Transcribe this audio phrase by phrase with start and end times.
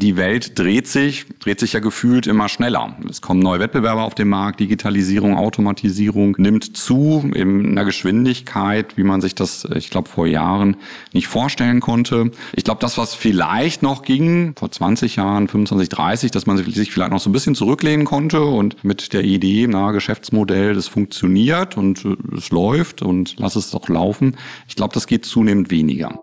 [0.00, 2.96] die Welt dreht sich, dreht sich ja gefühlt immer schneller.
[3.08, 9.02] Es kommen neue Wettbewerber auf den Markt, Digitalisierung, Automatisierung nimmt zu in einer Geschwindigkeit, wie
[9.02, 10.76] man sich das, ich glaube, vor Jahren
[11.12, 12.30] nicht vorstellen konnte.
[12.54, 16.90] Ich glaube, das, was vielleicht noch ging, vor 20 Jahren, 25, 30, dass man sich
[16.90, 21.76] vielleicht noch so ein bisschen zurücklehnen konnte und mit der Idee, na, Geschäftsmodell, das funktioniert
[21.76, 24.36] und äh, es läuft und lass es doch laufen.
[24.66, 26.22] Ich glaube, das geht zunehmend weniger.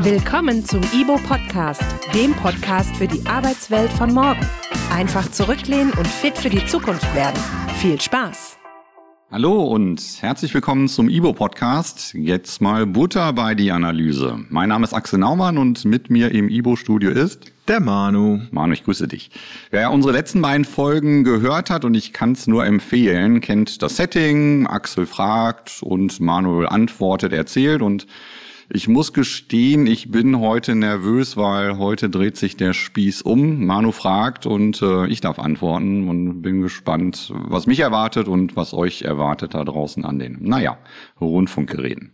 [0.00, 1.82] Willkommen zum IBO Podcast,
[2.12, 4.44] dem Podcast für die Arbeitswelt von morgen.
[4.92, 7.40] Einfach zurücklehnen und fit für die Zukunft werden.
[7.78, 8.58] Viel Spaß!
[9.30, 12.12] Hallo und herzlich willkommen zum IBO Podcast.
[12.14, 14.44] Jetzt mal Butter bei die Analyse.
[14.48, 18.40] Mein Name ist Axel Naumann und mit mir im IBO Studio ist der Manu.
[18.50, 19.30] Manu, ich grüße dich.
[19.70, 23.96] Wer unsere letzten beiden Folgen gehört hat und ich kann es nur empfehlen, kennt das
[23.96, 28.06] Setting, Axel fragt und Manuel antwortet, erzählt und
[28.68, 33.66] ich muss gestehen, ich bin heute nervös, weil heute dreht sich der Spieß um.
[33.66, 38.72] Manu fragt und äh, ich darf antworten und bin gespannt, was mich erwartet und was
[38.72, 40.78] euch erwartet da draußen an den, naja,
[41.20, 42.12] Rundfunkgeräten.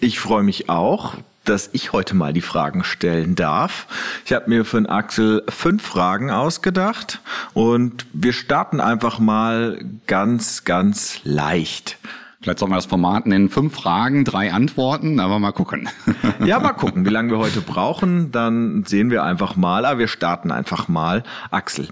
[0.00, 3.86] Ich freue mich auch, dass ich heute mal die Fragen stellen darf.
[4.24, 7.20] Ich habe mir für den Axel fünf Fragen ausgedacht
[7.52, 11.98] und wir starten einfach mal ganz, ganz leicht.
[12.44, 15.88] Vielleicht sollen wir das Format nennen, fünf Fragen, drei Antworten, aber mal gucken.
[16.44, 18.30] Ja, mal gucken, wie lange wir heute brauchen.
[18.32, 21.22] Dann sehen wir einfach mal, aber wir starten einfach mal.
[21.50, 21.88] Axel,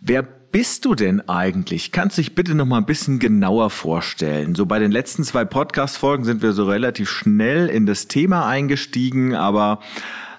[0.00, 1.92] wer bist du denn eigentlich?
[1.92, 4.56] Kannst du dich bitte noch mal ein bisschen genauer vorstellen?
[4.56, 9.36] So bei den letzten zwei Podcast-Folgen sind wir so relativ schnell in das Thema eingestiegen,
[9.36, 9.78] aber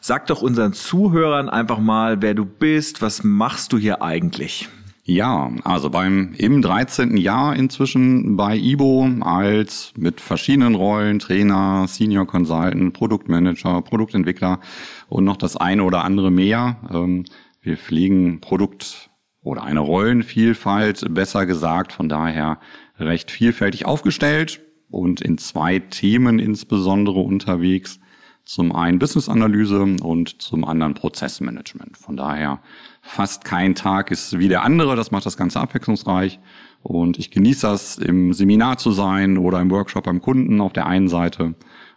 [0.02, 4.68] sag doch unseren Zuhörern einfach mal, wer du bist, was machst du hier eigentlich?
[5.10, 7.16] Ja, also beim im 13.
[7.16, 14.60] Jahr inzwischen bei IBO als mit verschiedenen Rollen, Trainer, Senior Consultant, Produktmanager, Produktentwickler
[15.08, 16.76] und noch das eine oder andere mehr.
[16.92, 17.24] Ähm,
[17.62, 19.10] wir pflegen Produkt
[19.42, 22.60] oder eine Rollenvielfalt, besser gesagt, von daher
[23.00, 24.60] recht vielfältig aufgestellt
[24.90, 28.02] und in zwei Themen insbesondere unterwegs.
[28.44, 31.98] Zum einen Business-Analyse und zum anderen Prozessmanagement.
[31.98, 32.62] Von daher
[33.08, 34.96] fast kein Tag ist wie der andere.
[34.96, 36.40] Das macht das Ganze abwechslungsreich.
[36.84, 40.86] Und ich genieße das, im Seminar zu sein oder im Workshop beim Kunden auf der
[40.86, 41.56] einen Seite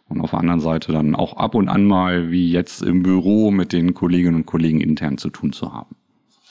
[0.08, 3.50] und auf der anderen Seite dann auch ab und an mal wie jetzt im Büro
[3.50, 5.94] mit den Kolleginnen und Kollegen intern zu tun zu haben.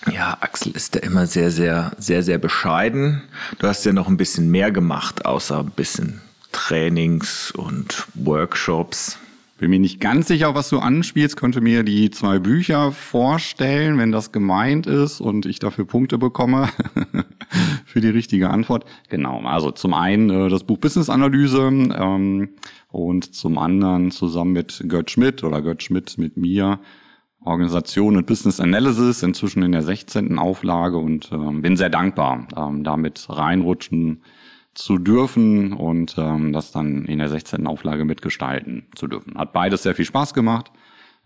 [0.09, 3.21] Ja, Axel ist da immer sehr, sehr, sehr, sehr bescheiden.
[3.57, 6.21] Du hast ja noch ein bisschen mehr gemacht, außer ein bisschen
[6.53, 9.19] Trainings und Workshops.
[9.59, 14.09] Bin mir nicht ganz sicher, was du anspielst, könnte mir die zwei Bücher vorstellen, wenn
[14.09, 16.69] das gemeint ist und ich dafür Punkte bekomme
[17.85, 18.85] für die richtige Antwort.
[19.09, 22.51] Genau, also zum einen äh, das Buch Business Analyse ähm,
[22.87, 26.79] und zum anderen zusammen mit Gerd Schmidt oder Gerd Schmidt mit mir
[27.43, 30.39] Organisation und Business Analysis, inzwischen in der 16.
[30.39, 34.21] Auflage und ähm, bin sehr dankbar, ähm, damit reinrutschen
[34.79, 37.67] zu dürfen und ähm, das dann in der 16.
[37.67, 39.37] Auflage mitgestalten zu dürfen.
[39.37, 40.71] Hat beides sehr viel Spaß gemacht.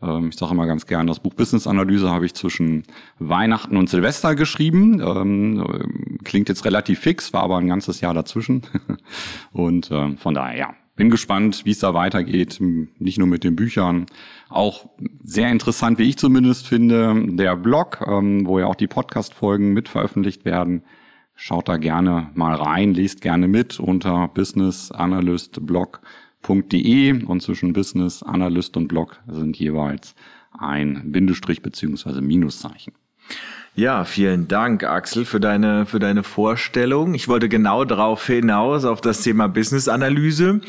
[0.02, 2.84] Ähm, ich sage immer ganz gern, das Buch Business Analyse habe ich zwischen
[3.20, 5.00] Weihnachten und Silvester geschrieben.
[5.02, 8.64] Ähm, klingt jetzt relativ fix, war aber ein ganzes Jahr dazwischen.
[9.52, 12.58] und äh, von daher, ja, bin gespannt, wie es da weitergeht.
[12.60, 14.08] Nicht nur mit den Büchern,
[14.50, 14.90] auch
[15.24, 19.90] sehr interessant, wie ich zumindest finde, der Blog, ähm, wo ja auch die Podcast-Folgen mit
[19.90, 20.82] veröffentlicht werden
[21.36, 28.88] Schaut da gerne mal rein, lest gerne mit unter businessanalystblog.de und zwischen Business Analyst und
[28.88, 30.16] Blog sind jeweils
[30.58, 32.94] ein Bindestrich beziehungsweise Minuszeichen.
[33.76, 37.16] Ja, vielen Dank, Axel, für deine, für deine Vorstellung.
[37.16, 40.62] Ich wollte genau darauf hinaus, auf das Thema Business-Analyse.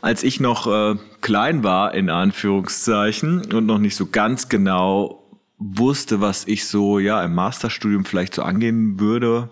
[0.00, 5.22] Als ich noch äh, klein war, in Anführungszeichen, und noch nicht so ganz genau
[5.58, 9.48] wusste, was ich so ja im Masterstudium vielleicht so angehen würde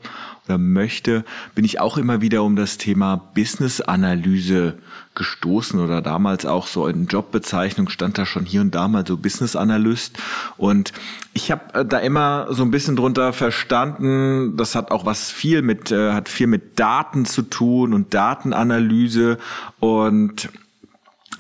[0.59, 1.25] möchte,
[1.55, 4.79] bin ich auch immer wieder um das Thema Business-Analyse
[5.15, 9.17] gestoßen oder damals auch so in Jobbezeichnung stand da schon hier und da mal so
[9.17, 10.19] Business Analyst
[10.57, 10.93] und
[11.33, 15.63] ich habe äh, da immer so ein bisschen drunter verstanden, das hat auch was viel
[15.63, 19.39] mit äh, hat viel mit Daten zu tun und Datenanalyse.
[19.79, 20.49] Und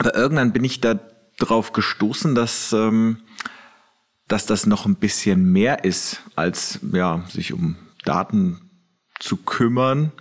[0.03, 0.99] irgendwann bin ich da
[1.39, 3.19] drauf gestoßen, dass ähm,
[4.29, 8.70] dass das noch ein bisschen mehr ist als ja sich um Daten
[9.21, 10.13] zu kümmern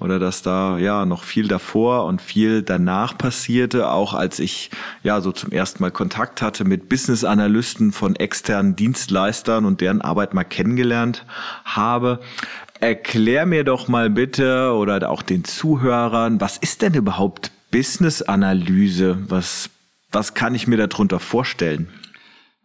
[0.00, 4.70] oder dass da ja noch viel davor und viel danach passierte, auch als ich
[5.02, 10.00] ja so zum ersten Mal Kontakt hatte mit Business Analysten von externen Dienstleistern und deren
[10.00, 11.26] Arbeit mal kennengelernt
[11.64, 12.20] habe.
[12.80, 19.18] Erklär mir doch mal bitte oder auch den Zuhörern, was ist denn überhaupt Business Analyse?
[19.28, 19.68] Was
[20.12, 21.88] was kann ich mir darunter vorstellen?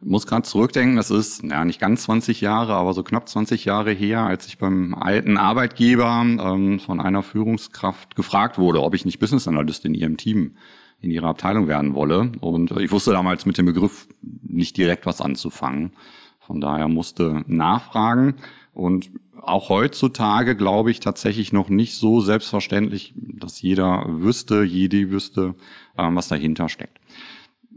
[0.06, 3.92] Muss gerade zurückdenken, das ist ja nicht ganz 20 Jahre, aber so knapp 20 Jahre
[3.92, 9.19] her, als ich beim alten Arbeitgeber ähm, von einer Führungskraft gefragt wurde, ob ich nicht
[9.19, 10.56] Business Analyst in ihrem Team,
[11.02, 12.31] in ihrer Abteilung werden wolle.
[12.40, 15.94] Und ich wusste damals mit dem Begriff nicht direkt was anzufangen.
[16.40, 18.36] Von daher musste nachfragen.
[18.74, 19.10] Und
[19.42, 25.56] auch heutzutage glaube ich tatsächlich noch nicht so selbstverständlich, dass jeder wüsste, jede wüsste,
[25.98, 27.00] ähm, was dahinter steckt.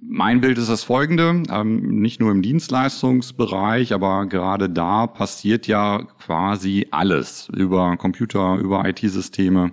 [0.00, 6.02] Mein Bild ist das folgende, ähm, nicht nur im Dienstleistungsbereich, aber gerade da passiert ja
[6.24, 9.72] quasi alles über Computer, über IT-Systeme.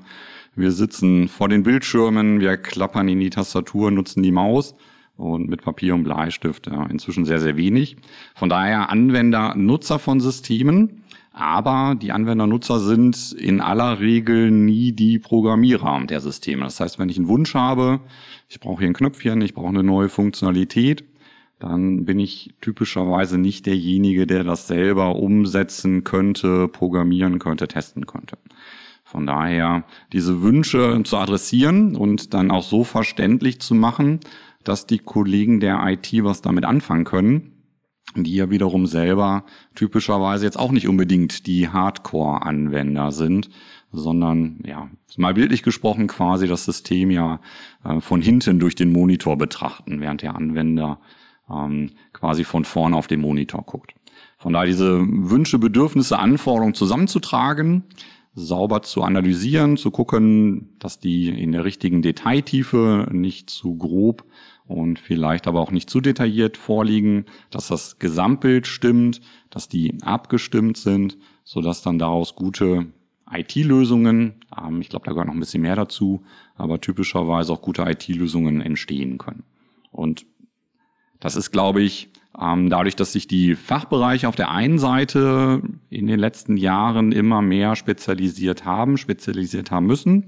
[0.56, 4.74] Wir sitzen vor den Bildschirmen, wir klappern in die Tastatur, nutzen die Maus
[5.16, 7.98] und mit Papier und Bleistift ja, inzwischen sehr, sehr wenig.
[8.34, 15.20] Von daher Anwender, Nutzer von Systemen, aber die Anwender-Nutzer sind in aller Regel nie die
[15.20, 16.64] Programmierer der Systeme.
[16.64, 18.00] Das heißt, wenn ich einen Wunsch habe,
[18.48, 21.04] ich brauche hier ein Knöpfchen, ich brauche eine neue Funktionalität,
[21.60, 28.38] dann bin ich typischerweise nicht derjenige, der das selber umsetzen könnte, programmieren könnte, testen könnte.
[29.04, 29.84] Von daher
[30.14, 34.20] diese Wünsche zu adressieren und dann auch so verständlich zu machen,
[34.64, 37.55] dass die Kollegen der IT was damit anfangen können,
[38.16, 39.44] die ja wiederum selber
[39.74, 43.50] typischerweise jetzt auch nicht unbedingt die Hardcore-Anwender sind,
[43.92, 47.40] sondern ja, mal bildlich gesprochen quasi das System ja
[47.84, 51.00] äh, von hinten durch den Monitor betrachten, während der Anwender
[51.50, 53.94] ähm, quasi von vorne auf den Monitor guckt.
[54.38, 57.84] Von daher diese Wünsche, Bedürfnisse, Anforderungen zusammenzutragen,
[58.34, 64.26] sauber zu analysieren, zu gucken, dass die in der richtigen Detailtiefe nicht zu grob
[64.68, 70.78] und vielleicht aber auch nicht zu detailliert vorliegen, dass das Gesamtbild stimmt, dass die abgestimmt
[70.78, 72.88] sind, so dass dann daraus gute
[73.32, 76.24] IT-Lösungen, ähm, ich glaube, da gehört noch ein bisschen mehr dazu,
[76.56, 79.44] aber typischerweise auch gute IT-Lösungen entstehen können.
[79.92, 80.26] Und
[81.20, 82.10] das ist, glaube ich,
[82.40, 87.42] ähm, dadurch, dass sich die Fachbereiche auf der einen Seite in den letzten Jahren immer
[87.42, 90.28] mehr spezialisiert haben, spezialisiert haben müssen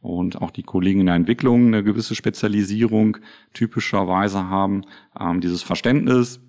[0.00, 3.18] und auch die Kollegen in der Entwicklung eine gewisse Spezialisierung
[3.52, 4.82] typischerweise haben,
[5.18, 6.40] ähm, dieses Verständnis,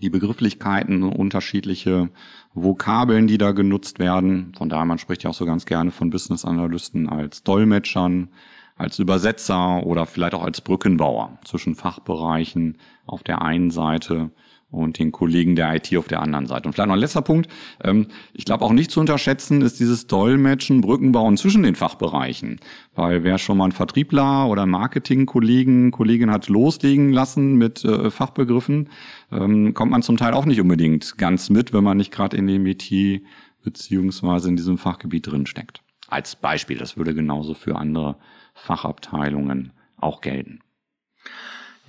[0.00, 2.10] die Begrifflichkeiten, unterschiedliche
[2.54, 4.52] Vokabeln, die da genutzt werden.
[4.56, 8.30] Von daher, man spricht ja auch so ganz gerne von Business Analysten als Dolmetschern,
[8.76, 14.30] als Übersetzer oder vielleicht auch als Brückenbauer zwischen Fachbereichen auf der einen Seite
[14.70, 16.68] und den Kollegen der IT auf der anderen Seite.
[16.68, 17.50] Und vielleicht noch ein letzter Punkt.
[17.82, 22.60] Ähm, ich glaube auch nicht zu unterschätzen ist dieses Dolmetschen, Brückenbauen zwischen den Fachbereichen.
[22.94, 28.90] Weil wer schon mal einen Vertriebler oder Marketingkollegen, Kollegin hat loslegen lassen mit äh, Fachbegriffen,
[29.32, 32.46] ähm, kommt man zum Teil auch nicht unbedingt ganz mit, wenn man nicht gerade in
[32.46, 33.20] dem Metier
[33.62, 35.82] beziehungsweise in diesem Fachgebiet drin steckt.
[36.08, 38.16] Als Beispiel, das würde genauso für andere
[38.54, 40.60] Fachabteilungen auch gelten.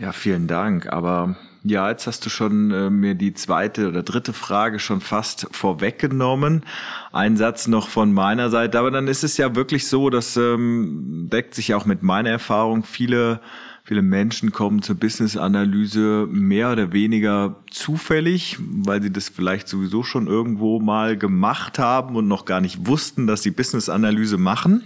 [0.01, 0.92] Ja, vielen Dank.
[0.92, 5.48] Aber ja, jetzt hast du schon äh, mir die zweite oder dritte Frage schon fast
[5.51, 6.63] vorweggenommen.
[7.12, 8.80] Ein Satz noch von meiner Seite.
[8.80, 12.83] Aber dann ist es ja wirklich so, das ähm, deckt sich auch mit meiner Erfahrung.
[12.83, 13.42] Viele,
[13.83, 20.25] viele Menschen kommen zur Business-Analyse mehr oder weniger zufällig, weil sie das vielleicht sowieso schon
[20.25, 24.81] irgendwo mal gemacht haben und noch gar nicht wussten, dass sie Business-Analyse machen.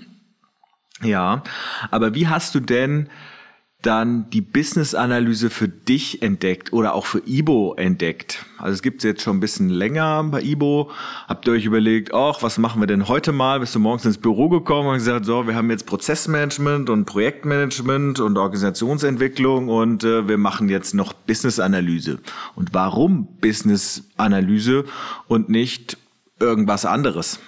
[1.01, 1.41] Ja,
[1.89, 3.07] aber wie hast du denn
[3.85, 8.45] dann die Business-Analyse für dich entdeckt oder auch für Ibo entdeckt?
[8.57, 10.91] Also es gibt es jetzt schon ein bisschen länger bei Ibo.
[11.27, 13.59] Habt ihr euch überlegt, ach, was machen wir denn heute mal?
[13.59, 18.19] Bist du morgens ins Büro gekommen und gesagt, so, wir haben jetzt Prozessmanagement und Projektmanagement
[18.19, 22.19] und Organisationsentwicklung und äh, wir machen jetzt noch Business-Analyse.
[22.55, 24.85] Und warum Business-Analyse
[25.27, 25.97] und nicht
[26.39, 27.39] irgendwas anderes?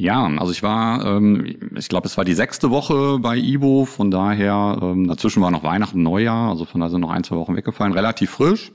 [0.00, 4.12] Ja, also ich war, ähm, ich glaube, es war die sechste Woche bei Ibo, von
[4.12, 7.56] daher, ähm, dazwischen war noch Weihnachten, Neujahr, also von da sind noch ein, zwei Wochen
[7.56, 8.70] weggefallen, relativ frisch.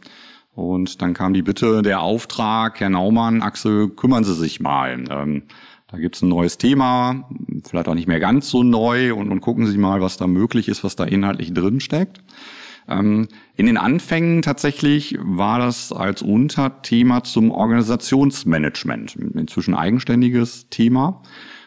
[0.53, 5.01] Und dann kam die Bitte, der Auftrag, Herr Naumann, Axel, kümmern Sie sich mal.
[5.09, 5.43] Ähm,
[5.87, 7.29] da gibt's ein neues Thema,
[7.63, 10.67] vielleicht auch nicht mehr ganz so neu und, und gucken Sie mal, was da möglich
[10.67, 12.19] ist, was da inhaltlich drin steckt.
[12.87, 21.21] Ähm, in den Anfängen tatsächlich war das als Unterthema zum Organisationsmanagement, inzwischen eigenständiges Thema.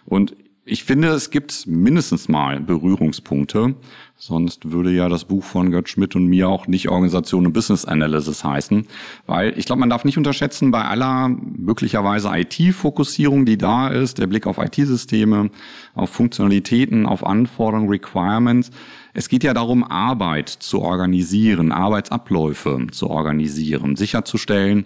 [0.05, 0.37] Und
[0.69, 3.77] ich finde, es gibt mindestens mal Berührungspunkte.
[4.17, 7.85] Sonst würde ja das Buch von Gerd Schmidt und mir auch nicht Organisation und Business
[7.85, 8.85] Analysis heißen.
[9.27, 14.27] Weil ich glaube, man darf nicht unterschätzen, bei aller möglicherweise IT-Fokussierung, die da ist, der
[14.27, 15.51] Blick auf IT-Systeme,
[15.95, 18.73] auf Funktionalitäten, auf Anforderungen, Requirements,
[19.19, 24.85] es geht ja darum, Arbeit zu organisieren, Arbeitsabläufe zu organisieren, sicherzustellen.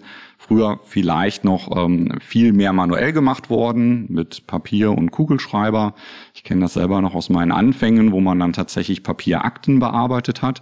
[0.51, 5.95] Früher vielleicht noch ähm, viel mehr manuell gemacht worden mit Papier und Kugelschreiber.
[6.35, 10.61] Ich kenne das selber noch aus meinen Anfängen, wo man dann tatsächlich Papierakten bearbeitet hat.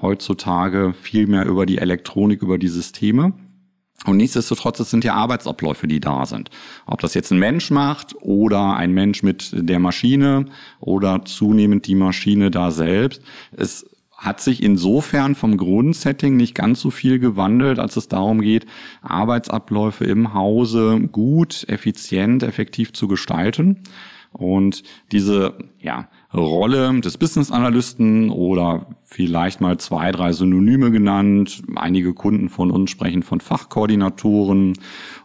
[0.00, 3.34] heutzutage viel mehr über die Elektronik, über die Systeme.
[4.06, 6.48] Und nichtsdestotrotz, es sind ja Arbeitsabläufe, die da sind.
[6.86, 10.46] Ob das jetzt ein Mensch macht oder ein Mensch mit der Maschine
[10.80, 13.20] oder zunehmend die Maschine da selbst.
[13.54, 13.84] Es
[14.16, 18.66] hat sich insofern vom Grundsetting nicht ganz so viel gewandelt, als es darum geht,
[19.02, 23.82] Arbeitsabläufe im Hause gut, effizient, effektiv zu gestalten.
[24.32, 24.82] Und
[25.12, 26.08] diese ja,
[26.40, 31.62] Rolle des Business Analysten oder vielleicht mal zwei, drei Synonyme genannt.
[31.74, 34.74] Einige Kunden von uns sprechen von Fachkoordinatoren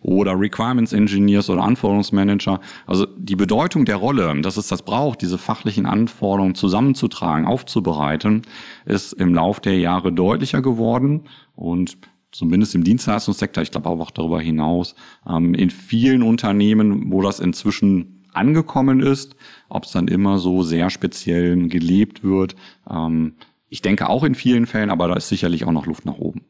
[0.02, 2.60] oder Requirements Engineers oder Anforderungsmanager.
[2.88, 8.44] Also die Bedeutung der Rolle, dass es das braucht, diese fachlichen Anforderungen zusammenzutragen, aufzubereiten,
[8.86, 11.22] ist im Lauf der Jahre deutlicher geworden
[11.56, 11.98] und
[12.32, 14.96] zumindest im Dienstleistungssektor, ich glaube auch darüber hinaus,
[15.28, 19.36] ähm, in vielen Unternehmen, wo das inzwischen angekommen ist,
[19.70, 22.56] ob es dann immer so sehr speziell gelebt wird.
[22.90, 23.34] Ähm,
[23.70, 26.42] ich denke auch in vielen Fällen, aber da ist sicherlich auch noch Luft nach oben.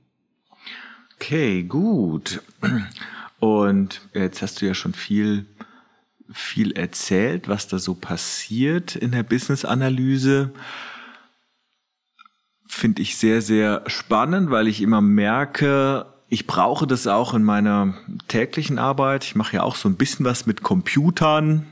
[1.16, 2.42] Okay, gut.
[3.40, 5.46] Und jetzt hast du ja schon viel,
[6.32, 10.52] viel erzählt, was da so passiert in der Business-Analyse.
[12.66, 17.94] Finde ich sehr, sehr spannend, weil ich immer merke, ich brauche das auch in meiner
[18.28, 19.26] täglichen Arbeit.
[19.26, 21.68] Ich mache ja auch so ein bisschen was mit Computern.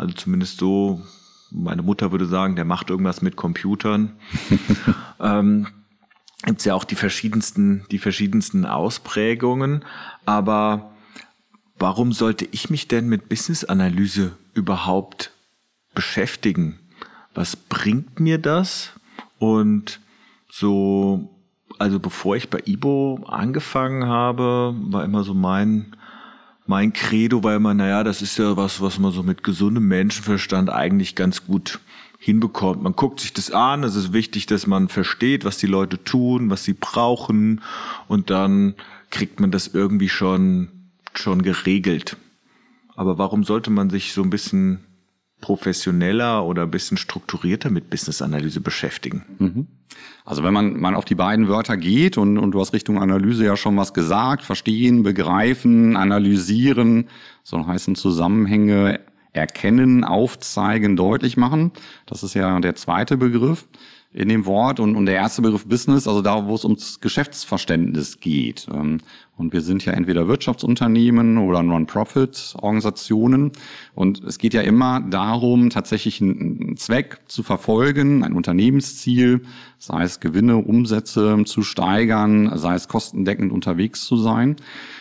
[0.00, 1.02] Also zumindest so,
[1.50, 4.16] meine Mutter würde sagen, der macht irgendwas mit Computern.
[5.20, 5.66] ähm,
[6.46, 9.84] Gibt ja auch die verschiedensten, die verschiedensten Ausprägungen.
[10.24, 10.92] Aber
[11.78, 15.32] warum sollte ich mich denn mit Business-Analyse überhaupt
[15.94, 16.78] beschäftigen?
[17.34, 18.92] Was bringt mir das?
[19.38, 20.00] Und
[20.50, 21.28] so
[21.78, 25.96] also bevor ich bei Ibo angefangen habe, war immer so mein,
[26.70, 30.70] mein Credo, weil man, naja, das ist ja was, was man so mit gesundem Menschenverstand
[30.70, 31.80] eigentlich ganz gut
[32.20, 32.80] hinbekommt.
[32.80, 36.48] Man guckt sich das an, es ist wichtig, dass man versteht, was die Leute tun,
[36.48, 37.60] was sie brauchen
[38.06, 38.74] und dann
[39.10, 40.68] kriegt man das irgendwie schon,
[41.12, 42.16] schon geregelt.
[42.94, 44.78] Aber warum sollte man sich so ein bisschen
[45.40, 49.24] professioneller oder ein bisschen strukturierter mit Business-Analyse beschäftigen?
[49.38, 49.66] Mhm.
[50.24, 53.44] Also wenn man mal auf die beiden Wörter geht und, und du hast Richtung Analyse
[53.44, 57.08] ja schon was gesagt, verstehen, begreifen, analysieren,
[57.42, 59.00] so heißen Zusammenhänge
[59.32, 61.72] erkennen, aufzeigen, deutlich machen.
[62.06, 63.66] Das ist ja der zweite Begriff
[64.12, 68.18] in dem Wort und, und der erste Begriff Business, also da, wo es ums Geschäftsverständnis
[68.18, 68.66] geht.
[68.72, 68.98] Ähm,
[69.36, 73.52] und wir sind ja entweder Wirtschaftsunternehmen oder Non-Profit-Organisationen.
[73.94, 79.42] Und es geht ja immer darum, tatsächlich einen Zweck zu verfolgen, ein Unternehmensziel,
[79.78, 84.56] sei es Gewinne, Umsätze zu steigern, sei es kostendeckend unterwegs zu sein.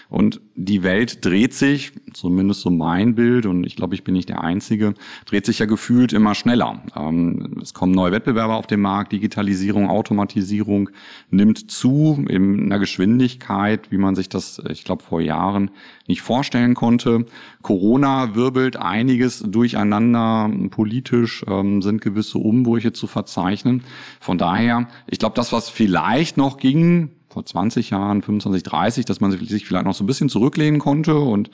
[0.10, 4.30] Und die Welt dreht sich, zumindest so mein Bild, und ich glaube, ich bin nicht
[4.30, 6.82] der Einzige, dreht sich ja gefühlt immer schneller.
[6.96, 10.90] Ähm, es kommen neue Wettbewerber auf den Markt, Digitalisierung, Automatisierung
[11.30, 15.70] nimmt zu in einer Geschwindigkeit, wie man sich das, ich glaube, vor Jahren
[16.08, 17.26] nicht vorstellen konnte.
[17.62, 23.84] Corona wirbelt einiges durcheinander, politisch ähm, sind gewisse Umbrüche zu verzeichnen.
[24.20, 29.20] Von daher, ich glaube, das, was vielleicht noch ging, vor 20 Jahren, 25, 30, dass
[29.20, 31.50] man sich vielleicht noch so ein bisschen zurücklehnen konnte und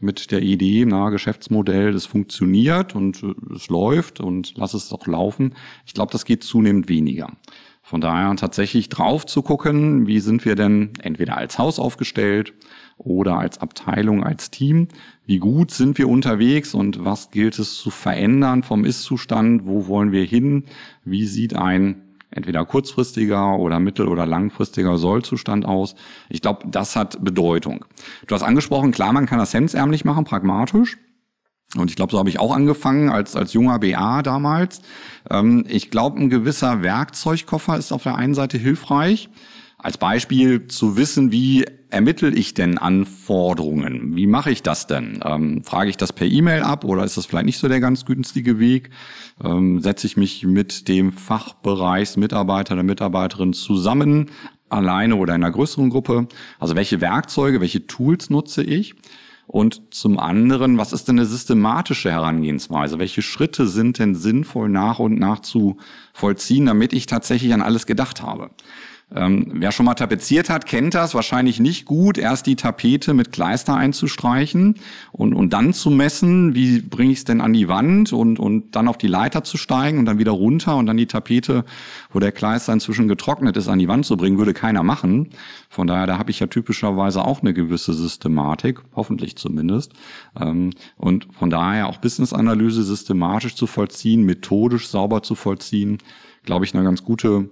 [0.00, 5.06] mit der Idee, na, Geschäftsmodell, das funktioniert und äh, es läuft und lass es doch
[5.06, 5.54] laufen.
[5.86, 7.30] Ich glaube, das geht zunehmend weniger.
[7.82, 12.54] Von daher tatsächlich drauf zu gucken, wie sind wir denn entweder als Haus aufgestellt
[12.98, 14.88] oder als Abteilung, als Team,
[15.26, 20.12] wie gut sind wir unterwegs und was gilt es zu verändern vom Ist-Zustand, wo wollen
[20.12, 20.64] wir hin,
[21.04, 25.94] wie sieht ein entweder kurzfristiger oder mittel- oder langfristiger Sollzustand aus.
[26.28, 27.84] Ich glaube, das hat Bedeutung.
[28.26, 30.98] Du hast angesprochen, klar, man kann das hemdsärmlich machen, pragmatisch.
[31.76, 34.82] Und ich glaube, so habe ich auch angefangen als, als junger BA damals.
[35.30, 39.28] Ähm, ich glaube, ein gewisser Werkzeugkoffer ist auf der einen Seite hilfreich.
[39.82, 44.14] Als Beispiel zu wissen, wie ermittle ich denn Anforderungen?
[44.14, 45.20] Wie mache ich das denn?
[45.24, 48.04] Ähm, frage ich das per E-Mail ab oder ist das vielleicht nicht so der ganz
[48.04, 48.90] günstige Weg?
[49.42, 54.30] Ähm, setze ich mich mit dem Fachbereichsmitarbeiter, der Mitarbeiterin zusammen,
[54.68, 56.28] alleine oder in einer größeren Gruppe?
[56.58, 58.94] Also welche Werkzeuge, welche Tools nutze ich?
[59.46, 63.00] Und zum anderen, was ist denn eine systematische Herangehensweise?
[63.00, 65.78] Welche Schritte sind denn sinnvoll nach und nach zu
[66.12, 68.50] vollziehen, damit ich tatsächlich an alles gedacht habe?
[69.12, 73.32] Ähm, wer schon mal tapeziert hat, kennt das wahrscheinlich nicht gut, erst die Tapete mit
[73.32, 74.76] Kleister einzustreichen
[75.10, 78.76] und, und dann zu messen, wie bringe ich es denn an die Wand und, und
[78.76, 81.64] dann auf die Leiter zu steigen und dann wieder runter und dann die Tapete,
[82.12, 85.30] wo der Kleister inzwischen getrocknet ist, an die Wand zu bringen, würde keiner machen.
[85.68, 89.92] Von daher, da habe ich ja typischerweise auch eine gewisse Systematik, hoffentlich zumindest.
[90.40, 95.98] Ähm, und von daher auch Business-Analyse systematisch zu vollziehen, methodisch sauber zu vollziehen,
[96.44, 97.50] glaube ich, eine ganz gute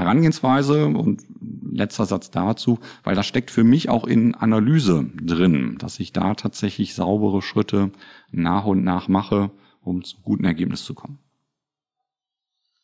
[0.00, 1.22] Herangehensweise und
[1.72, 6.34] letzter Satz dazu, weil das steckt für mich auch in Analyse drin, dass ich da
[6.34, 7.90] tatsächlich saubere Schritte
[8.30, 9.50] nach und nach mache,
[9.82, 11.18] um zu guten Ergebnis zu kommen.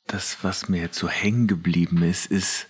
[0.06, 2.68] Das, was mir jetzt so hängen geblieben ist, ist,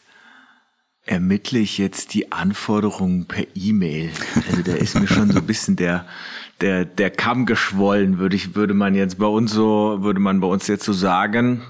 [1.04, 4.10] ermittle ich jetzt die Anforderungen per E-Mail.
[4.48, 6.06] Also da ist mir schon so ein bisschen der,
[6.60, 10.48] der, der Kamm geschwollen, würde ich, würde man jetzt bei uns so, würde man bei
[10.48, 11.62] uns jetzt so sagen.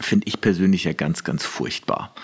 [0.00, 2.14] Finde ich persönlich ja ganz, ganz furchtbar.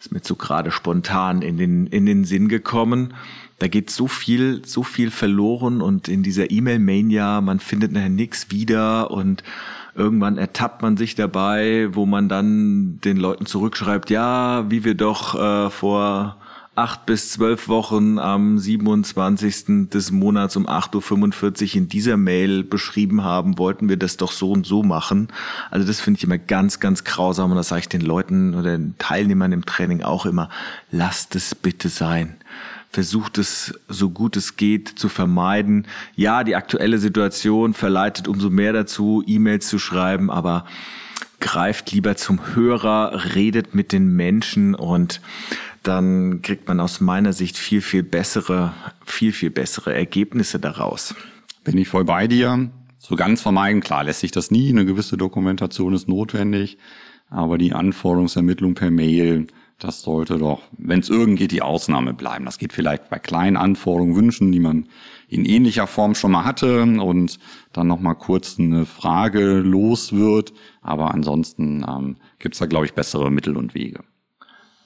[0.00, 3.14] Ist mir so gerade spontan in den, in den Sinn gekommen.
[3.58, 8.52] Da geht so viel, so viel verloren und in dieser E-Mail-Mania, man findet nachher nichts
[8.52, 9.42] wieder und
[9.96, 15.34] irgendwann ertappt man sich dabei, wo man dann den Leuten zurückschreibt, ja, wie wir doch
[15.34, 16.36] äh, vor
[16.78, 19.90] acht bis zwölf Wochen am 27.
[19.90, 24.52] des Monats um 8.45 Uhr in dieser Mail beschrieben haben, wollten wir das doch so
[24.52, 25.26] und so machen.
[25.72, 28.78] Also das finde ich immer ganz, ganz grausam und das sage ich den Leuten oder
[28.78, 30.50] den Teilnehmern im Training auch immer,
[30.92, 32.36] lasst es bitte sein
[32.90, 35.86] versucht es so gut es geht zu vermeiden.
[36.16, 40.64] Ja, die aktuelle Situation verleitet umso mehr dazu, E-Mails zu schreiben, aber
[41.40, 45.20] greift lieber zum Hörer, redet mit den Menschen und
[45.82, 51.14] dann kriegt man aus meiner Sicht viel, viel bessere, viel, viel bessere Ergebnisse daraus.
[51.64, 52.70] Bin ich voll bei dir.
[52.98, 54.70] So ganz vermeiden, klar, lässt sich das nie.
[54.70, 56.78] Eine gewisse Dokumentation ist notwendig.
[57.30, 59.46] Aber die Anforderungsermittlung per Mail,
[59.78, 62.44] das sollte doch, wenn es irgend geht, die Ausnahme bleiben.
[62.44, 64.88] Das geht vielleicht bei kleinen Anforderungen, Wünschen, die man
[65.28, 67.38] in ähnlicher Form schon mal hatte und
[67.72, 70.52] dann noch mal kurz eine Frage los wird.
[70.82, 74.00] Aber ansonsten ähm, gibt es da, glaube ich, bessere Mittel und Wege.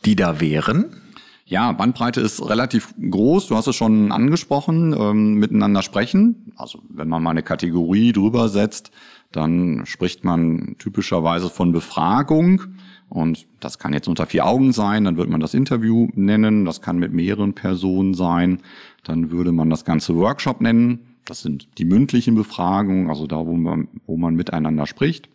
[0.05, 1.01] Die da wären?
[1.47, 3.47] Ja, Bandbreite ist relativ groß.
[3.47, 6.53] Du hast es schon angesprochen, ähm, miteinander sprechen.
[6.57, 8.91] Also wenn man mal eine Kategorie drüber setzt,
[9.33, 12.75] dann spricht man typischerweise von Befragung.
[13.13, 16.81] Und das kann jetzt unter vier Augen sein, dann wird man das Interview nennen, das
[16.81, 18.63] kann mit mehreren Personen sein,
[19.05, 21.01] dann würde man das ganze Workshop nennen.
[21.27, 25.29] Das sind die mündlichen Befragungen, also da, wo man, wo man miteinander spricht.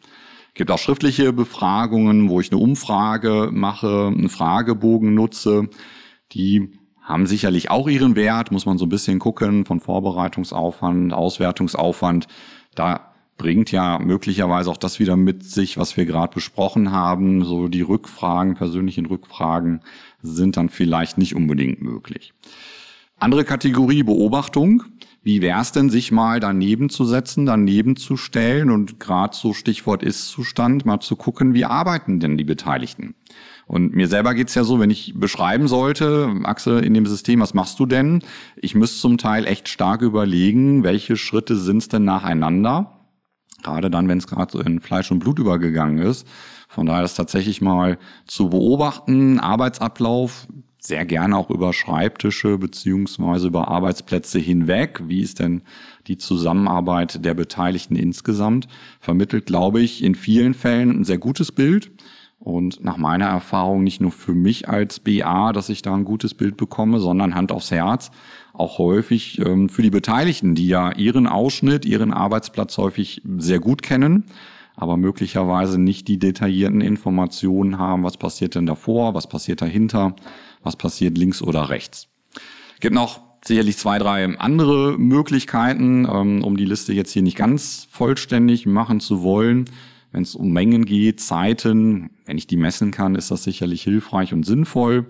[0.48, 5.70] Es gibt auch schriftliche Befragungen, wo ich eine Umfrage mache, einen Fragebogen nutze.
[6.32, 12.28] Die haben sicherlich auch ihren Wert, muss man so ein bisschen gucken, von Vorbereitungsaufwand, Auswertungsaufwand.
[12.74, 13.07] Da
[13.38, 17.44] bringt ja möglicherweise auch das wieder mit sich, was wir gerade besprochen haben.
[17.44, 19.82] So die Rückfragen, persönlichen Rückfragen
[20.22, 22.34] sind dann vielleicht nicht unbedingt möglich.
[23.18, 24.84] Andere Kategorie Beobachtung.
[25.24, 29.54] Wie wäre es denn, sich mal daneben zu setzen, daneben zu stellen und gerade so
[29.54, 33.14] Stichwort Ist-Zustand, mal zu gucken, wie arbeiten denn die Beteiligten?
[33.66, 37.54] Und mir selber geht's ja so, wenn ich beschreiben sollte, Axel, in dem System, was
[37.54, 38.22] machst du denn?
[38.56, 42.97] Ich müsste zum Teil echt stark überlegen, welche Schritte sind's denn nacheinander?
[43.64, 46.28] Gerade dann, wenn es gerade so in Fleisch und Blut übergegangen ist.
[46.68, 50.48] Von daher ist tatsächlich mal zu beobachten, Arbeitsablauf,
[50.80, 55.02] sehr gerne auch über Schreibtische beziehungsweise über Arbeitsplätze hinweg.
[55.06, 55.62] Wie ist denn
[56.08, 58.68] die Zusammenarbeit der Beteiligten insgesamt?
[59.00, 61.92] Vermittelt, glaube ich, in vielen Fällen ein sehr gutes Bild.
[62.40, 66.34] Und nach meiner Erfahrung nicht nur für mich als BA, dass ich da ein gutes
[66.34, 68.12] Bild bekomme, sondern Hand aufs Herz
[68.58, 73.82] auch häufig ähm, für die Beteiligten, die ja ihren Ausschnitt, ihren Arbeitsplatz häufig sehr gut
[73.84, 74.26] kennen,
[74.76, 80.16] aber möglicherweise nicht die detaillierten Informationen haben, was passiert denn davor, was passiert dahinter,
[80.64, 82.08] was passiert links oder rechts.
[82.76, 87.38] Es gibt noch sicherlich zwei, drei andere Möglichkeiten, ähm, um die Liste jetzt hier nicht
[87.38, 89.66] ganz vollständig machen zu wollen.
[90.12, 94.34] Wenn es um Mengen geht, Zeiten, wenn ich die messen kann, ist das sicherlich hilfreich
[94.34, 95.08] und sinnvoll.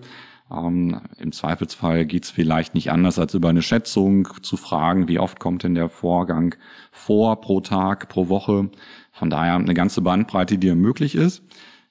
[0.50, 5.18] Ähm, Im Zweifelsfall geht es vielleicht nicht anders, als über eine Schätzung zu fragen, wie
[5.18, 6.54] oft kommt denn der Vorgang
[6.90, 8.70] vor pro Tag, pro Woche.
[9.12, 11.42] Von daher eine ganze Bandbreite, die möglich ist.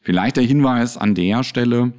[0.01, 1.93] Vielleicht der Hinweis an der Stelle,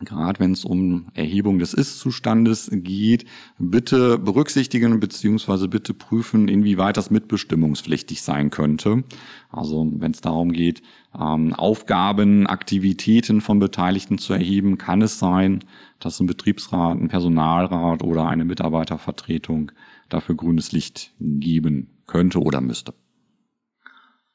[0.00, 3.26] gerade wenn es um Erhebung des Ist-Zustandes geht,
[3.58, 5.66] bitte berücksichtigen bzw.
[5.68, 9.04] bitte prüfen, inwieweit das mitbestimmungspflichtig sein könnte.
[9.50, 10.82] Also wenn es darum geht,
[11.18, 15.64] ähm, Aufgaben, Aktivitäten von Beteiligten zu erheben, kann es sein,
[15.98, 19.72] dass ein Betriebsrat, ein Personalrat oder eine Mitarbeitervertretung
[20.08, 22.94] dafür grünes Licht geben könnte oder müsste.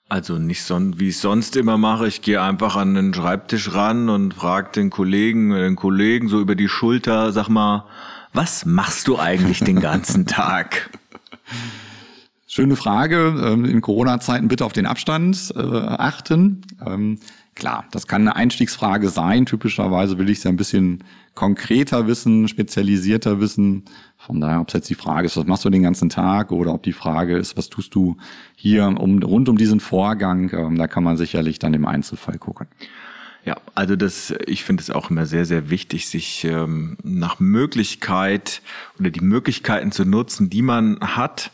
[0.08, 2.08] Also nicht so, wie ich sonst immer mache.
[2.08, 6.56] Ich gehe einfach an den Schreibtisch ran und frage den Kollegen, den Kollegen so über
[6.56, 7.86] die Schulter, sag mal,
[8.32, 10.92] was machst du eigentlich den ganzen Tag?
[12.46, 13.36] Schöne Frage.
[13.44, 16.62] Ähm, in Corona-Zeiten bitte auf den Abstand äh, achten.
[17.56, 19.46] Klar, das kann eine Einstiegsfrage sein.
[19.46, 23.86] Typischerweise will ich es ja ein bisschen konkreter wissen, spezialisierter wissen.
[24.18, 26.74] Von daher, ob es jetzt die Frage ist, was machst du den ganzen Tag oder
[26.74, 28.18] ob die Frage ist, was tust du
[28.56, 32.68] hier um, rund um diesen Vorgang, ähm, da kann man sicherlich dann im Einzelfall gucken.
[33.46, 38.62] Ja, also das, ich finde es auch immer sehr, sehr wichtig, sich ähm, nach Möglichkeit
[39.00, 41.52] oder die Möglichkeiten zu nutzen, die man hat,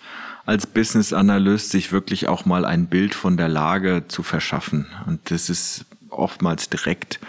[0.51, 4.85] als Business Analyst sich wirklich auch mal ein Bild von der Lage zu verschaffen.
[5.07, 7.21] Und das ist oftmals direkt,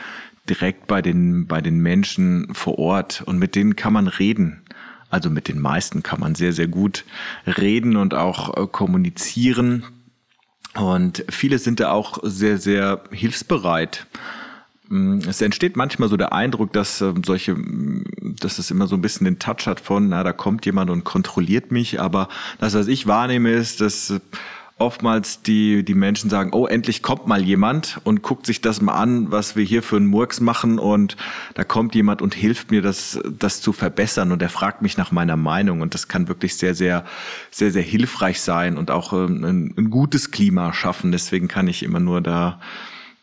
[0.49, 3.23] direkt bei den, bei den Menschen vor Ort.
[3.25, 4.63] Und mit denen kann man reden.
[5.09, 7.05] Also mit den meisten kann man sehr, sehr gut
[7.47, 9.85] reden und auch äh, kommunizieren.
[10.75, 14.05] Und viele sind da auch sehr, sehr hilfsbereit.
[14.93, 18.05] Mm, es entsteht manchmal so der Eindruck, dass ähm, solche, mm,
[18.41, 21.03] dass es immer so ein bisschen den Touch hat von, na, da kommt jemand und
[21.03, 21.99] kontrolliert mich.
[21.99, 22.29] Aber
[22.59, 24.15] das, was ich wahrnehme, ist, dass
[24.77, 28.95] oftmals die, die Menschen sagen, oh, endlich kommt mal jemand und guckt sich das mal
[28.95, 31.17] an, was wir hier für einen Murks machen und
[31.55, 35.13] da kommt jemand und hilft mir, das, das zu verbessern und er fragt mich nach
[35.13, 37.05] meiner Meinung und das kann wirklich sehr, sehr,
[37.51, 41.13] sehr, sehr hilfreich sein und auch ähm, ein, ein gutes Klima schaffen.
[41.13, 42.59] Deswegen kann ich immer nur da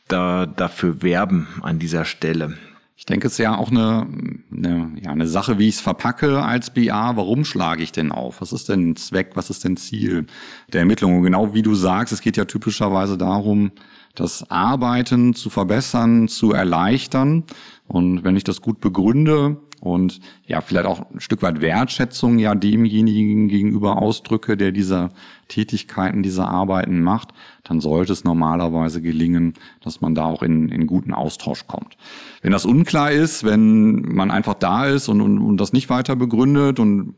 [0.09, 2.57] da, dafür werben an dieser Stelle.
[2.97, 4.07] Ich denke, es ist ja auch eine,
[4.53, 7.15] eine, ja, eine Sache, wie ich es verpacke als BA.
[7.15, 8.41] Warum schlage ich denn auf?
[8.41, 9.31] Was ist denn Zweck?
[9.35, 10.25] Was ist denn Ziel
[10.73, 11.15] der Ermittlung?
[11.15, 13.71] Und genau wie du sagst, es geht ja typischerweise darum,
[14.15, 17.45] das Arbeiten zu verbessern, zu erleichtern.
[17.87, 22.55] Und wenn ich das gut begründe, und ja, vielleicht auch ein Stück weit Wertschätzung ja
[22.55, 25.09] demjenigen gegenüber ausdrücke, der diese
[25.47, 27.29] Tätigkeiten, diese Arbeiten macht,
[27.63, 31.97] dann sollte es normalerweise gelingen, dass man da auch in, in guten Austausch kommt.
[32.41, 36.15] Wenn das unklar ist, wenn man einfach da ist und, und, und das nicht weiter
[36.15, 37.15] begründet und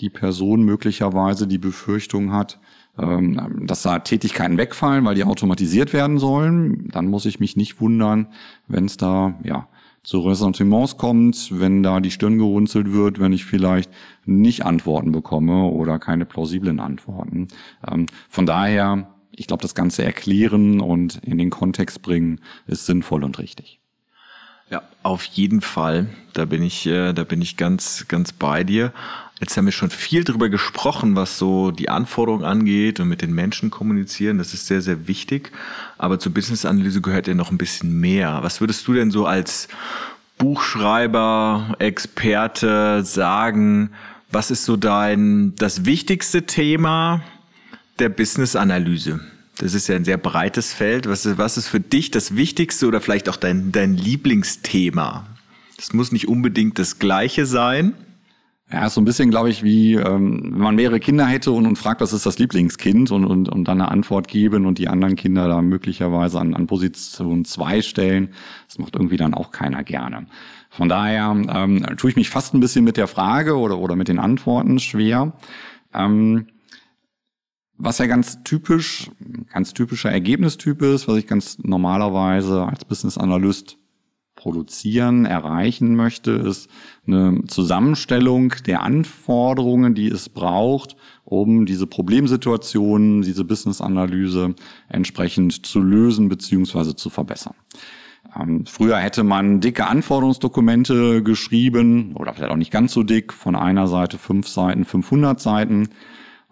[0.00, 2.58] die Person möglicherweise die Befürchtung hat,
[2.98, 7.80] ähm, dass da Tätigkeiten wegfallen, weil die automatisiert werden sollen, dann muss ich mich nicht
[7.80, 8.28] wundern,
[8.68, 9.68] wenn es da ja
[10.04, 13.90] zu Ressentiments kommt, wenn da die Stirn gerunzelt wird, wenn ich vielleicht
[14.24, 17.48] nicht Antworten bekomme oder keine plausiblen Antworten.
[17.90, 23.24] Ähm, von daher, ich glaube, das Ganze erklären und in den Kontext bringen ist sinnvoll
[23.24, 23.80] und richtig.
[24.70, 26.08] Ja, auf jeden Fall.
[26.32, 28.92] Da bin ich, äh, da bin ich ganz, ganz bei dir.
[29.40, 33.34] Jetzt haben wir schon viel darüber gesprochen, was so die Anforderungen angeht und mit den
[33.34, 34.38] Menschen kommunizieren.
[34.38, 35.50] Das ist sehr, sehr wichtig.
[35.98, 38.38] Aber zur Business-Analyse gehört ja noch ein bisschen mehr.
[38.42, 39.68] Was würdest du denn so als
[40.38, 43.90] Buchschreiber, Experte sagen?
[44.30, 47.22] Was ist so dein, das wichtigste Thema
[47.98, 49.20] der Business-Analyse?
[49.58, 51.08] Das ist ja ein sehr breites Feld.
[51.08, 55.26] Was ist, was ist für dich das Wichtigste oder vielleicht auch dein, dein Lieblingsthema?
[55.76, 57.94] Das muss nicht unbedingt das Gleiche sein.
[58.74, 61.64] Ja, ist so ein bisschen, glaube ich, wie ähm, wenn man mehrere Kinder hätte und,
[61.64, 64.88] und fragt, was ist das Lieblingskind und, und, und dann eine Antwort geben und die
[64.88, 68.30] anderen Kinder da möglicherweise an, an Position zwei stellen.
[68.66, 70.26] Das macht irgendwie dann auch keiner gerne.
[70.70, 74.08] Von daher ähm, tue ich mich fast ein bisschen mit der Frage oder, oder mit
[74.08, 75.34] den Antworten schwer.
[75.92, 76.48] Ähm,
[77.76, 79.08] was ja ganz typisch,
[79.52, 83.78] ganz typischer Ergebnistyp ist, was ich ganz normalerweise als Business Analyst
[84.44, 86.68] produzieren, erreichen möchte, ist
[87.06, 94.54] eine Zusammenstellung der Anforderungen, die es braucht, um diese Problemsituationen, diese Business-Analyse
[94.90, 96.94] entsprechend zu lösen bzw.
[96.94, 97.54] zu verbessern.
[98.38, 103.56] Ähm, früher hätte man dicke Anforderungsdokumente geschrieben oder vielleicht auch nicht ganz so dick, von
[103.56, 105.88] einer Seite fünf Seiten, 500 Seiten.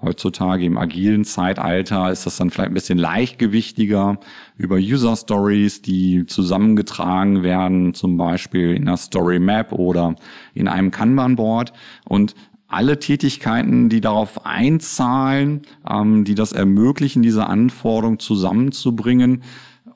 [0.03, 4.19] Heutzutage im agilen Zeitalter ist das dann vielleicht ein bisschen leichtgewichtiger
[4.59, 10.17] über User Stories, die zusammengetragen werden, zum Beispiel in einer Story Map oder
[10.55, 11.73] in einem Kanban Board.
[12.05, 12.35] Und
[12.67, 19.43] alle Tätigkeiten, die darauf einzahlen, ähm, die das ermöglichen, diese Anforderung zusammenzubringen,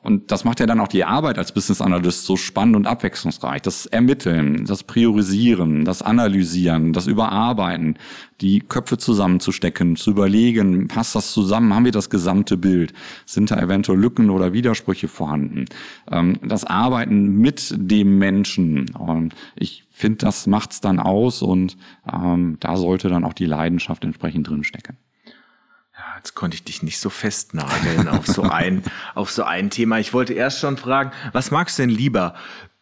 [0.06, 3.60] und das macht ja dann auch die Arbeit als Business Analyst so spannend und abwechslungsreich.
[3.60, 7.98] Das Ermitteln, das Priorisieren, das Analysieren, das Überarbeiten,
[8.40, 12.92] die Köpfe zusammenzustecken, zu überlegen, passt das zusammen, haben wir das gesamte Bild,
[13.24, 15.64] sind da eventuell Lücken oder Widersprüche vorhanden.
[16.08, 18.94] Ähm, das Arbeiten mit dem Menschen.
[18.94, 21.76] Und ich finde, das macht's dann aus und
[22.12, 24.96] ähm, da sollte dann auch die Leidenschaft entsprechend drinstecken
[26.26, 28.82] jetzt konnte ich dich nicht so festnageln auf so ein,
[29.14, 30.00] auf so ein Thema.
[30.00, 32.34] Ich wollte erst schon fragen, was magst du denn lieber?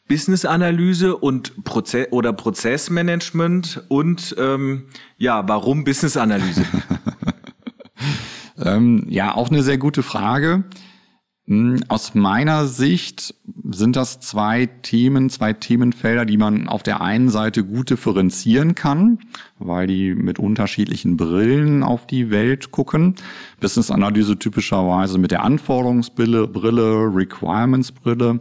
[0.08, 4.86] Business-Analyse und Prozess oder Prozessmanagement und ähm,
[5.18, 6.64] ja, warum Business-Analyse?
[8.64, 10.64] ähm, ja, auch eine sehr gute Frage.
[11.46, 13.34] Hm, aus meiner Sicht
[13.70, 19.18] sind das zwei Themen, zwei Themenfelder, die man auf der einen Seite gut differenzieren kann,
[19.58, 23.16] weil die mit unterschiedlichen Brillen auf die Welt gucken.
[23.60, 28.40] Business Analyse typischerweise mit der Anforderungsbrille, Brille, Requirements Brille.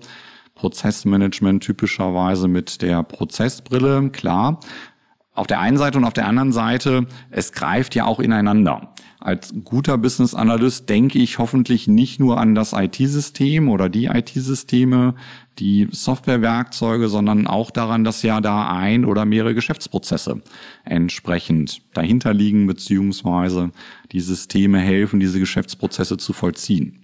[0.56, 4.60] Prozessmanagement typischerweise mit der Prozessbrille, klar.
[5.34, 8.94] Auf der einen Seite und auf der anderen Seite, es greift ja auch ineinander.
[9.24, 15.16] Als guter Business Analyst denke ich hoffentlich nicht nur an das IT-System oder die IT-Systeme,
[15.60, 20.42] die Softwarewerkzeuge, sondern auch daran, dass ja da ein oder mehrere Geschäftsprozesse
[20.84, 23.72] entsprechend dahinter liegen, beziehungsweise
[24.12, 27.00] die Systeme helfen, diese Geschäftsprozesse zu vollziehen.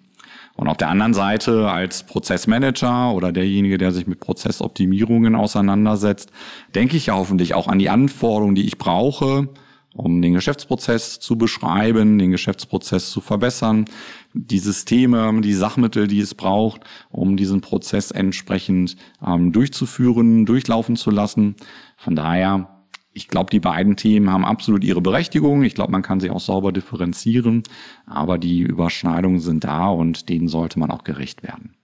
[0.56, 6.32] Und auf der anderen Seite als Prozessmanager oder derjenige, der sich mit Prozessoptimierungen auseinandersetzt,
[6.76, 9.48] denke ich ja hoffentlich auch an die Anforderungen, die ich brauche,
[9.94, 13.86] um den Geschäftsprozess zu beschreiben, den Geschäftsprozess zu verbessern,
[14.34, 21.10] die Systeme, die Sachmittel, die es braucht, um diesen Prozess entsprechend ähm, durchzuführen, durchlaufen zu
[21.10, 21.56] lassen.
[21.98, 25.64] Von daher, ich glaube, die beiden Themen haben absolut ihre Berechtigung.
[25.64, 27.64] Ich glaube, man kann sie auch sauber differenzieren,
[28.06, 31.76] aber die Überschneidungen sind da und denen sollte man auch gerecht werden.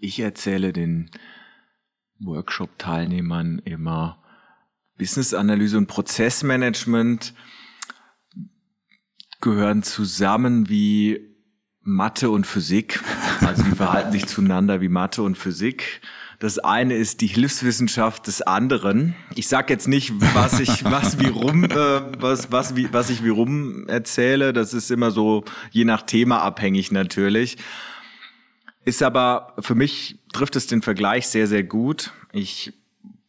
[0.00, 1.10] Ich erzähle den
[2.20, 4.19] Workshop-Teilnehmern immer,
[5.00, 7.32] Business-Analyse und Prozessmanagement
[9.40, 11.34] gehören zusammen wie
[11.80, 13.00] Mathe und Physik.
[13.40, 16.02] Also die verhalten sich zueinander wie Mathe und Physik.
[16.38, 19.16] Das eine ist die Hilfswissenschaft des anderen.
[19.34, 23.24] Ich sag jetzt nicht, was ich was wie rum äh, was was wie was ich
[23.24, 24.52] wie rum erzähle.
[24.52, 27.56] Das ist immer so je nach Thema abhängig natürlich.
[28.84, 32.12] Ist aber für mich trifft es den Vergleich sehr sehr gut.
[32.32, 32.74] Ich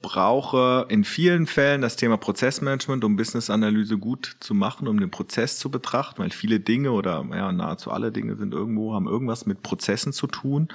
[0.02, 5.58] brauche in vielen Fällen das Thema Prozessmanagement, um Business-Analyse gut zu machen, um den Prozess
[5.58, 9.64] zu betrachten, weil viele Dinge oder ja, nahezu alle Dinge sind irgendwo, haben irgendwas mit
[9.64, 10.70] Prozessen zu tun.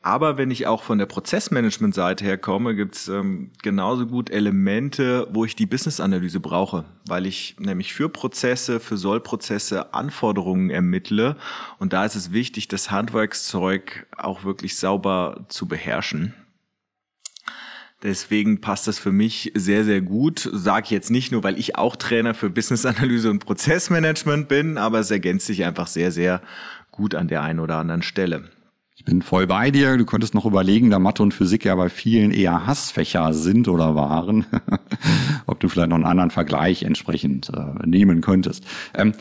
[0.00, 5.44] Aber wenn ich auch von der Prozessmanagement-Seite her komme, gibt's ähm, genauso gut Elemente, wo
[5.44, 11.36] ich die Business-Analyse brauche, weil ich nämlich für Prozesse, für Sollprozesse Anforderungen ermittle.
[11.78, 16.32] Und da ist es wichtig, das Handwerkszeug auch wirklich sauber zu beherrschen.
[18.02, 20.48] Deswegen passt das für mich sehr, sehr gut.
[20.52, 25.00] Sage ich jetzt nicht nur, weil ich auch Trainer für Business-Analyse und Prozessmanagement bin, aber
[25.00, 26.40] es ergänzt sich einfach sehr, sehr
[26.92, 28.50] gut an der einen oder anderen Stelle.
[28.98, 29.96] Ich bin voll bei dir.
[29.96, 33.94] Du könntest noch überlegen, da Mathe und Physik ja bei vielen eher Hassfächer sind oder
[33.94, 34.44] waren,
[35.46, 38.64] ob du vielleicht noch einen anderen Vergleich entsprechend äh, nehmen könntest.
[38.94, 39.12] Ähm,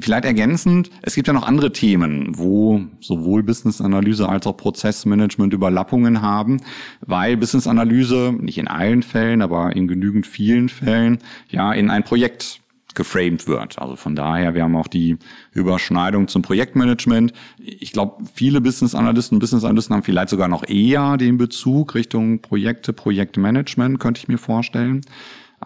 [0.00, 6.22] vielleicht ergänzend, es gibt ja noch andere Themen, wo sowohl Business-Analyse als auch Prozessmanagement Überlappungen
[6.22, 6.60] haben,
[7.00, 11.18] weil Business-Analyse nicht in allen Fällen, aber in genügend vielen Fällen
[11.50, 12.60] ja in ein Projekt
[12.94, 13.78] geframed wird.
[13.78, 15.16] Also von daher, wir haben auch die
[15.52, 17.32] Überschneidung zum Projektmanagement.
[17.58, 22.40] Ich glaube, viele Business Analysten, Business Analysten haben vielleicht sogar noch eher den Bezug Richtung
[22.40, 25.02] Projekte, Projektmanagement, könnte ich mir vorstellen.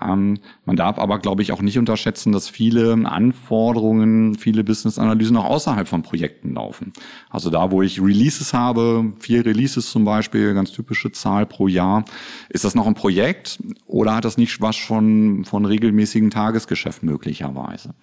[0.03, 5.45] Ähm, man darf aber, glaube ich, auch nicht unterschätzen, dass viele Anforderungen, viele Business-Analysen auch
[5.45, 6.93] außerhalb von Projekten laufen.
[7.31, 12.05] Also da, wo ich Releases habe, vier Releases zum Beispiel, ganz typische Zahl pro Jahr,
[12.49, 17.95] ist das noch ein Projekt oder hat das nicht was von, von regelmäßigen Tagesgeschäft möglicherweise?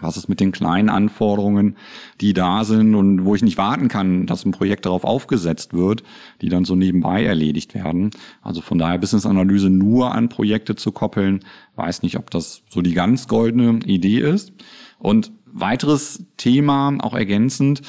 [0.00, 1.76] Was ist mit den kleinen Anforderungen,
[2.20, 6.02] die da sind und wo ich nicht warten kann, dass ein Projekt darauf aufgesetzt wird,
[6.42, 8.10] die dann so nebenbei erledigt werden?
[8.42, 11.40] Also von daher Business-Analyse nur an Projekte zu koppeln,
[11.76, 14.52] weiß nicht, ob das so die ganz goldene Idee ist.
[14.98, 17.80] Und weiteres Thema, auch ergänzend,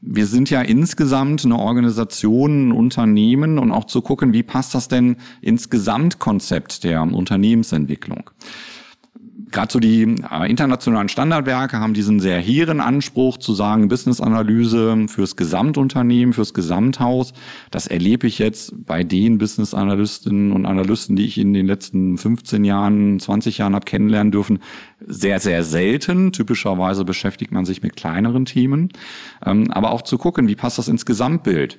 [0.00, 4.86] wir sind ja insgesamt eine Organisation, ein Unternehmen und auch zu gucken, wie passt das
[4.86, 8.30] denn ins Gesamtkonzept der Unternehmensentwicklung
[9.50, 15.36] gerade so die äh, internationalen Standardwerke haben diesen sehr hehren Anspruch zu sagen, Business-Analyse fürs
[15.36, 17.32] Gesamtunternehmen, fürs Gesamthaus.
[17.70, 22.64] Das erlebe ich jetzt bei den Business-Analystinnen und Analysten, die ich in den letzten 15
[22.64, 24.58] Jahren, 20 Jahren habe kennenlernen dürfen,
[25.00, 26.32] sehr, sehr selten.
[26.32, 28.90] Typischerweise beschäftigt man sich mit kleineren Themen.
[29.44, 31.78] Ähm, aber auch zu gucken, wie passt das ins Gesamtbild?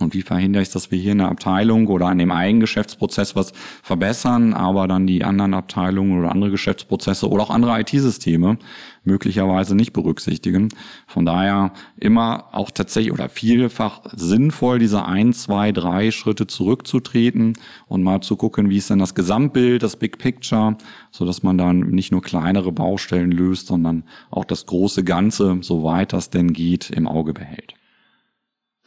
[0.00, 3.34] Und wie verhindere ich, dass wir hier in der Abteilung oder an dem eigenen Geschäftsprozess
[3.34, 8.58] was verbessern, aber dann die anderen Abteilungen oder andere Geschäftsprozesse oder auch andere IT-Systeme
[9.04, 10.68] möglicherweise nicht berücksichtigen.
[11.06, 17.54] Von daher immer auch tatsächlich oder vielfach sinnvoll, diese ein, zwei, drei Schritte zurückzutreten
[17.86, 20.76] und mal zu gucken, wie ist denn das Gesamtbild, das Big Picture,
[21.10, 26.12] so dass man dann nicht nur kleinere Baustellen löst, sondern auch das große Ganze, soweit
[26.12, 27.77] das denn geht, im Auge behält.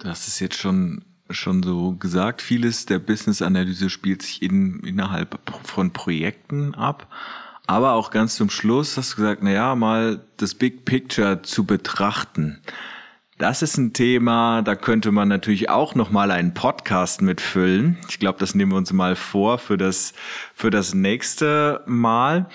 [0.04, 5.92] Hast es jetzt schon schon so gesagt, vieles der Business-Analyse spielt sich in, innerhalb von
[5.92, 7.08] Projekten ab.
[7.68, 11.64] Aber auch ganz zum Schluss hast du gesagt, na ja, mal das Big Picture zu
[11.66, 12.60] betrachten.
[13.38, 17.98] Das ist ein Thema, da könnte man natürlich auch noch mal einen Podcast mitfüllen.
[18.08, 20.14] Ich glaube, das nehmen wir uns mal vor für das,
[20.54, 22.48] für das nächste Mal.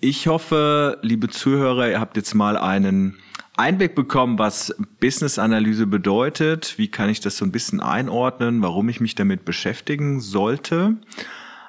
[0.00, 3.16] Ich hoffe, liebe Zuhörer, ihr habt jetzt mal einen
[3.56, 6.74] Einblick bekommen, was Business-Analyse bedeutet.
[6.76, 10.96] Wie kann ich das so ein bisschen einordnen, warum ich mich damit beschäftigen sollte?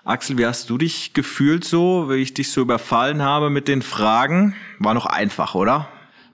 [0.03, 3.81] Axel, wie hast du dich gefühlt so, wie ich dich so überfallen habe mit den
[3.81, 4.55] Fragen?
[4.79, 5.87] War noch einfach, oder?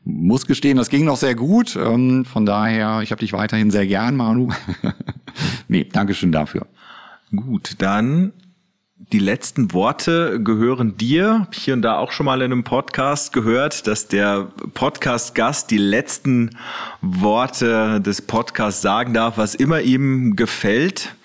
[0.03, 1.75] muss gestehen, das ging noch sehr gut.
[1.75, 4.49] Ähm, von daher, ich habe dich weiterhin sehr gern, Manu.
[5.67, 6.65] nee, Dankeschön dafür.
[7.35, 8.33] Gut, dann
[9.11, 11.47] die letzten Worte gehören dir.
[11.51, 16.51] Hier und da auch schon mal in einem Podcast gehört, dass der Podcast-Gast die letzten
[17.01, 21.15] Worte des Podcasts sagen darf, was immer ihm gefällt.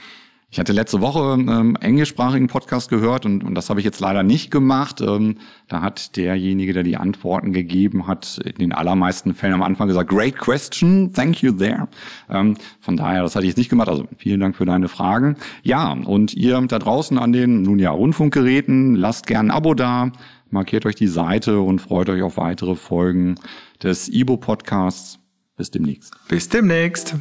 [0.57, 4.23] Ich hatte letzte Woche ähm, englischsprachigen Podcast gehört und, und das habe ich jetzt leider
[4.23, 5.03] nicht gemacht.
[5.03, 5.37] Ähm,
[5.69, 10.09] da hat derjenige, der die Antworten gegeben hat, in den allermeisten Fällen am Anfang gesagt,
[10.09, 11.89] great question, thank you there.
[12.31, 13.91] Ähm, von daher, das hatte ich jetzt nicht gemacht.
[13.91, 15.37] Also vielen Dank für deine Fragen.
[15.63, 20.11] Ja, und ihr da draußen an den nun ja Rundfunkgeräten, lasst gern ein Abo da,
[20.49, 23.35] markiert euch die Seite und freut euch auf weitere Folgen
[23.83, 25.19] des Ibo Podcasts.
[25.59, 26.15] Bis demnächst.
[26.29, 27.15] Bis demnächst.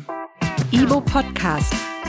[0.71, 1.76] Ibo Podcast